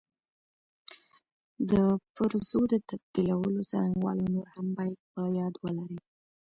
د 1.71 1.71
پرزو 2.15 2.61
د 2.73 2.75
تبدیلولو 2.89 3.59
څرنګوالي 3.71 4.21
او 4.25 4.31
نور 4.35 4.47
هم 4.55 4.67
باید 4.77 4.99
په 5.13 5.21
یاد 5.39 5.53
ولري. 5.63 5.99